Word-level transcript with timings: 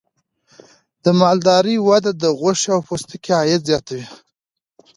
د 1.03 1.05
مالدارۍ 1.21 1.77
وده 1.87 2.11
د 2.23 2.25
غوښې 2.39 2.69
او 2.75 2.81
پوستکي 2.87 3.31
عاید 3.37 3.61
زیاتوي. 3.69 4.05